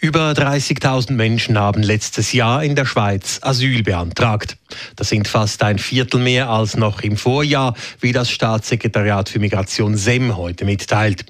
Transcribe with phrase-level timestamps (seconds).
[0.00, 4.56] Über 30.000 Menschen haben letztes Jahr in der Schweiz Asyl beantragt.
[4.94, 9.96] Das sind fast ein Viertel mehr als noch im Vorjahr, wie das Staatssekretariat für Migration
[9.96, 11.24] SEM heute mitteilt.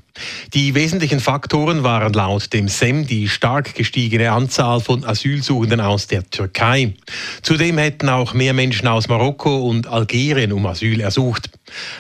[0.53, 6.29] Die wesentlichen Faktoren waren laut dem SEM die stark gestiegene Anzahl von Asylsuchenden aus der
[6.29, 6.95] Türkei.
[7.41, 11.49] Zudem hätten auch mehr Menschen aus Marokko und Algerien um Asyl ersucht.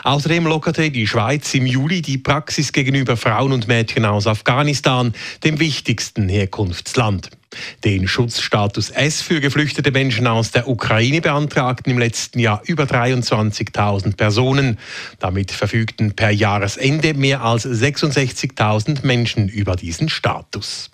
[0.05, 5.15] Außerdem lockerte die Schweiz im Juli die Praxis gegenüber Frauen und Mädchen aus Afghanistan,
[5.45, 7.31] dem wichtigsten Herkunftsland.
[7.85, 14.17] Den Schutzstatus S für geflüchtete Menschen aus der Ukraine beantragten im letzten Jahr über 23.000
[14.17, 14.79] Personen.
[15.19, 20.91] Damit verfügten per Jahresende mehr als 66.000 Menschen über diesen Status.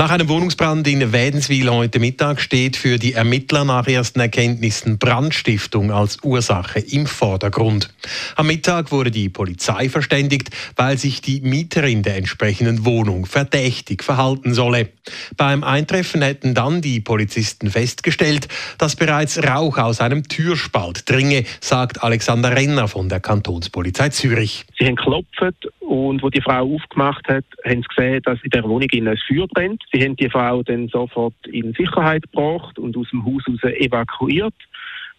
[0.00, 5.92] Nach einem Wohnungsbrand in Wädenswil heute Mittag steht für die Ermittler nach ersten Erkenntnissen Brandstiftung
[5.92, 7.92] als Ursache im Vordergrund.
[8.34, 14.54] Am Mittag wurde die Polizei verständigt, weil sich die Mieterin der entsprechenden Wohnung verdächtig verhalten
[14.54, 14.88] solle.
[15.36, 18.48] Beim Eintreffen hätten dann die Polizisten festgestellt,
[18.78, 24.64] dass bereits Rauch aus einem Türspalt dringe, sagt Alexander Renner von der Kantonspolizei Zürich.
[24.78, 28.62] Sie haben geklopft und wo die Frau aufgemacht hat, haben sie gesehen, dass in der
[28.62, 29.82] Wohnung ein Feuer brennt.
[29.92, 34.54] Sie haben die Frau dann sofort in Sicherheit gebracht und aus dem Haus raus evakuiert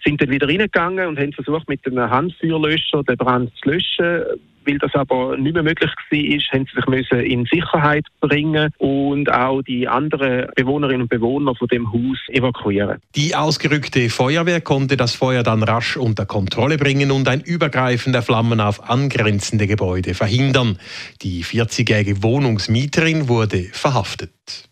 [0.04, 4.24] sind dann wieder reingegangen und haben versucht, mit einem Handfeuerlöscher den Brand zu löschen.
[4.66, 9.62] Weil das aber nicht mehr möglich war, haben sie sich in Sicherheit bringen und auch
[9.62, 13.00] die anderen Bewohnerinnen und Bewohner von dem Haus evakuieren.
[13.16, 18.22] Die ausgerückte Feuerwehr konnte das Feuer dann rasch unter Kontrolle bringen und ein Übergreifen der
[18.22, 20.78] Flammen auf angrenzende Gebäude verhindern.
[21.22, 24.71] Die 40-jährige Wohnungsmieterin wurde verhaftet.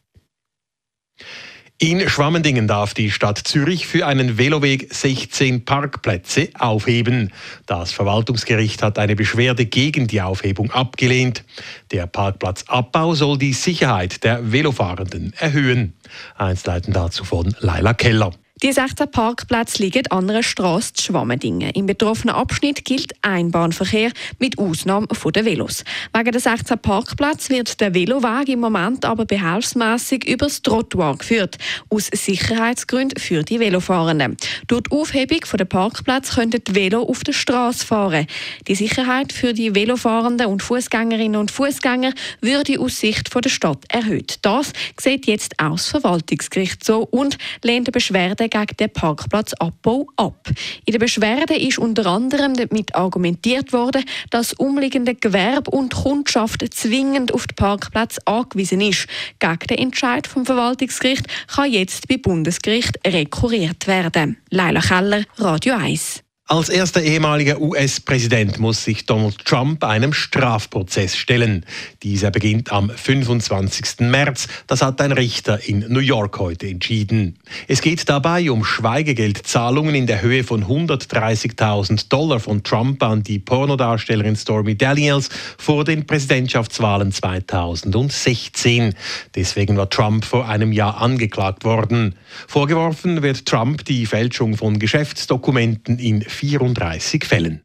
[1.81, 7.31] In Schwammendingen darf die Stadt Zürich für einen Veloweg 16 Parkplätze aufheben.
[7.67, 11.45] Das Verwaltungsgericht hat eine Beschwerde gegen die Aufhebung abgelehnt.
[11.91, 15.94] Der Parkplatzabbau soll die Sicherheit der Velofahrenden erhöhen.
[16.35, 18.34] Einzelheiten dazu von Laila Keller.
[18.62, 21.70] Die 16 Parkplätze liegen an einer Strasse zu Schwammendingen.
[21.70, 25.86] Im betroffenen Abschnitt gilt Einbahnverkehr mit Ausnahme der Velos.
[26.14, 31.58] Wegen der 16 Parkplätze wird der Veloweg im Moment aber behelfsmässig übers Trottoir geführt,
[31.90, 34.36] aus Sicherheitsgründen für die Velofahrenden.
[34.68, 38.28] Durch die Aufhebung der Parkplätze könnten die Velo auf der Straße fahren.
[38.68, 44.40] Die Sicherheit für die Velofahrenden und Fußgängerinnen und Fußgänger würde aus Sicht der Stadt erhöht.
[44.41, 50.49] Das sieht jetzt auch das Verwaltungsgericht so und lehnt eine Beschwerde gegen den Parkplatzabbau ab.
[50.85, 57.33] In der Beschwerde ist unter anderem damit argumentiert worden, dass umliegende Gewerbe und Kundschaft zwingend
[57.33, 59.07] auf den Parkplatz angewiesen ist.
[59.39, 64.37] Gegen den Entscheid vom Verwaltungsgericht kann jetzt bei Bundesgericht rekurriert werden.
[64.49, 66.23] Leila Keller, Radio 1.
[66.51, 71.63] Als erster ehemaliger US-Präsident muss sich Donald Trump einem Strafprozess stellen.
[72.01, 74.09] Dieser beginnt am 25.
[74.09, 74.47] März.
[74.65, 77.37] Das hat ein Richter in New York heute entschieden.
[77.67, 83.37] Es geht dabei um Schweigegeldzahlungen in der Höhe von 130.000 Dollar von Trump an die
[83.37, 85.29] Pornodarstellerin Stormy Daniels
[85.59, 88.95] vor den Präsidentschaftswahlen 2016.
[89.35, 92.16] Deswegen war Trump vor einem Jahr angeklagt worden.
[92.47, 97.61] Vorgeworfen wird Trump die Fälschung von Geschäftsdokumenten in 34 Fällen.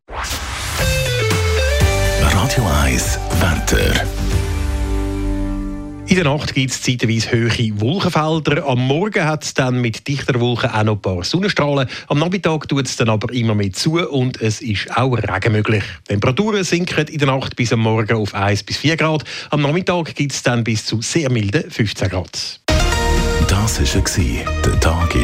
[2.20, 4.04] Radio 1 Wetter.
[6.06, 8.66] In der Nacht gibt es zeitweise hohe Wolkenfelder.
[8.66, 11.88] Am Morgen hat es dann mit dichter Wolken auch noch ein paar Sonnenstrahlen.
[12.08, 15.84] Am Nachmittag tut es dann aber immer mehr zu und es ist auch Regen möglich.
[16.08, 19.22] Die Temperaturen sinken in der Nacht bis am Morgen auf 1 bis 4 Grad.
[19.50, 22.60] Am Nachmittag gibt es dann bis zu sehr milden 15 Grad.
[23.48, 25.23] Das war der Tag in